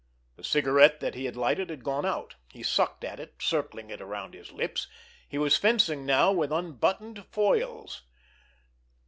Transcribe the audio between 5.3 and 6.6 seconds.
was fencing now with